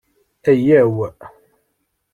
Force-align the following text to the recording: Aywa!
Aywa! 0.49 1.09